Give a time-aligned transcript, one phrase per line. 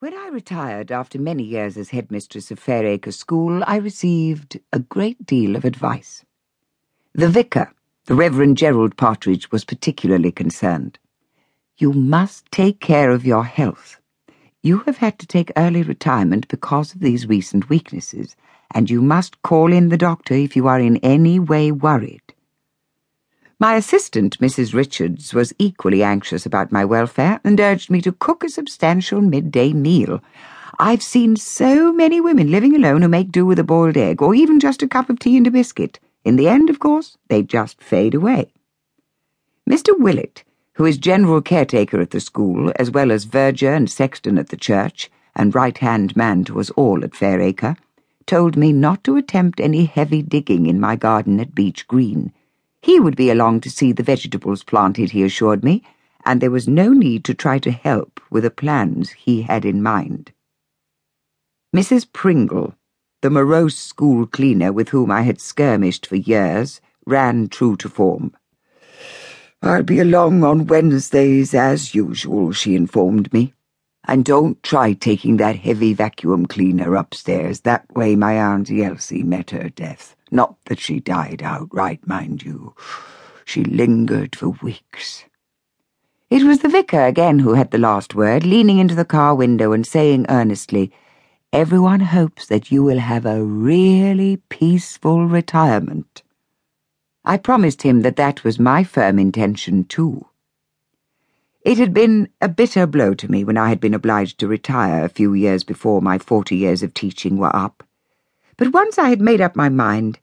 [0.00, 5.26] When I retired after many years as headmistress of Fairacre School, I received a great
[5.26, 6.24] deal of advice.
[7.12, 7.74] The vicar,
[8.06, 10.98] the Reverend Gerald Partridge, was particularly concerned.
[11.76, 14.00] You must take care of your health.
[14.62, 18.36] You have had to take early retirement because of these recent weaknesses,
[18.72, 22.19] and you must call in the doctor if you are in any way worried.
[23.62, 24.72] My assistant, Mrs.
[24.72, 29.74] Richards, was equally anxious about my welfare and urged me to cook a substantial midday
[29.74, 30.22] meal.
[30.78, 34.34] I've seen so many women living alone who make do with a boiled egg, or
[34.34, 36.00] even just a cup of tea and a biscuit.
[36.24, 38.50] In the end, of course, they just fade away.
[39.68, 39.90] Mr.
[39.98, 40.42] Willett,
[40.76, 44.56] who is general caretaker at the school, as well as verger and sexton at the
[44.56, 47.76] church, and right-hand man to us all at Fairacre,
[48.24, 52.32] told me not to attempt any heavy digging in my garden at Beech Green
[52.82, 55.82] he would be along to see the vegetables planted, he assured me,
[56.24, 59.82] and there was no need to try to help with the plans he had in
[59.82, 60.32] mind.
[61.74, 62.10] Mrs.
[62.12, 62.74] Pringle,
[63.22, 68.34] the morose school cleaner with whom I had skirmished for years, ran true to form.
[69.62, 73.52] I'll be along on Wednesdays as usual, she informed me.
[74.04, 77.60] And don't try taking that heavy vacuum cleaner upstairs.
[77.60, 80.16] That way my Auntie Elsie met her death.
[80.30, 82.74] Not that she died outright, mind you.
[83.44, 85.24] She lingered for weeks.
[86.30, 89.72] It was the vicar again who had the last word, leaning into the car window
[89.72, 90.92] and saying earnestly,
[91.52, 96.22] Everyone hopes that you will have a really peaceful retirement.
[97.24, 100.26] I promised him that that was my firm intention, too.
[101.62, 105.04] It had been a bitter blow to me when I had been obliged to retire
[105.04, 107.82] a few years before my forty years of teaching were up.
[108.56, 110.19] But once I had made up my mind,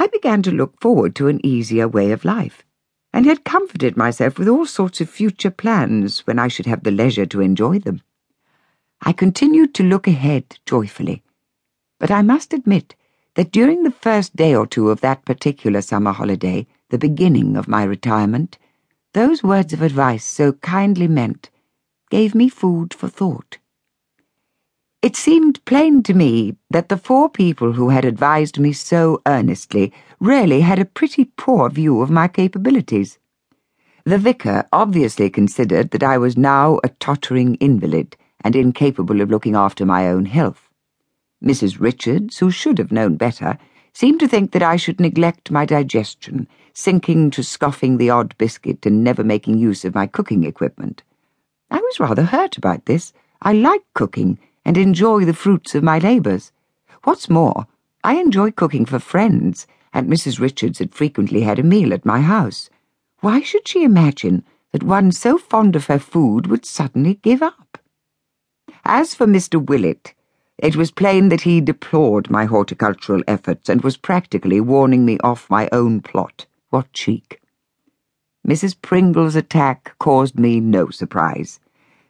[0.00, 2.62] I began to look forward to an easier way of life,
[3.12, 6.92] and had comforted myself with all sorts of future plans when I should have the
[6.92, 8.02] leisure to enjoy them.
[9.02, 11.24] I continued to look ahead joyfully,
[11.98, 12.94] but I must admit
[13.34, 17.66] that during the first day or two of that particular summer holiday, the beginning of
[17.66, 18.56] my retirement,
[19.14, 21.50] those words of advice, so kindly meant,
[22.08, 23.58] gave me food for thought.
[25.08, 29.90] It seemed plain to me that the four people who had advised me so earnestly
[30.20, 33.18] really had a pretty poor view of my capabilities.
[34.04, 39.56] The vicar obviously considered that I was now a tottering invalid and incapable of looking
[39.56, 40.68] after my own health.
[41.42, 41.80] Mrs.
[41.80, 43.56] Richards, who should have known better,
[43.94, 48.84] seemed to think that I should neglect my digestion sinking to scoffing the odd biscuit
[48.84, 51.02] and never making use of my cooking equipment.
[51.70, 53.14] I was rather hurt about this.
[53.40, 56.52] I like cooking and enjoy the fruits of my labours.
[57.04, 57.66] What's more,
[58.04, 60.38] I enjoy cooking for friends, and Mrs.
[60.38, 62.68] Richards had frequently had a meal at my house.
[63.20, 67.78] Why should she imagine that one so fond of her food would suddenly give up?
[68.84, 69.58] As for Mr.
[69.58, 70.12] Willett,
[70.58, 75.48] it was plain that he deplored my horticultural efforts and was practically warning me off
[75.48, 76.44] my own plot.
[76.68, 77.40] What cheek!
[78.46, 78.76] Mrs.
[78.82, 81.58] Pringle's attack caused me no surprise.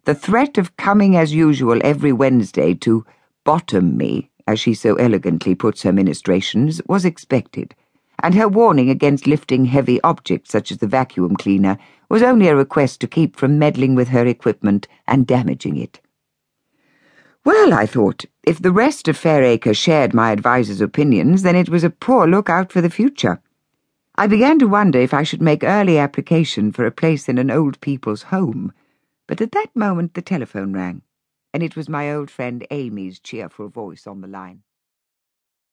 [0.08, 3.04] The threat of coming as usual every Wednesday to
[3.44, 7.74] bottom me, as she so elegantly puts her ministrations, was expected,
[8.18, 11.76] and her warning against lifting heavy objects such as the vacuum cleaner
[12.08, 16.00] was only a request to keep from meddling with her equipment and damaging it.
[17.44, 21.84] Well, I thought, if the rest of Fairacre shared my adviser's opinions, then it was
[21.84, 23.42] a poor look out for the future.
[24.14, 27.50] I began to wonder if I should make early application for a place in an
[27.50, 28.72] old people's home,
[29.28, 31.02] but at that moment the telephone rang,
[31.54, 34.64] and it was my old friend Amy's cheerful voice on the line.